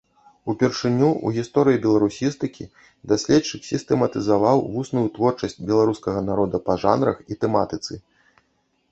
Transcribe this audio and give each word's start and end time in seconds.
Упершыню 0.51 1.07
ў 1.07 1.27
гісторыі 1.41 1.79
беларусістыкі 1.83 2.65
даследчык 3.11 3.67
сістэматызаваў 3.71 4.63
вусную 4.77 5.03
творчасць 5.17 5.55
беларускага 5.73 6.19
народа 6.31 6.57
па 6.71 6.79
жанрах 6.85 7.17
і 7.35 7.39
тэматыцы. 7.45 7.93